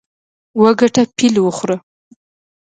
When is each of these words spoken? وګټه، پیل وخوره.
وګټه، 0.61 1.03
پیل 1.17 1.35
وخوره. 1.43 1.77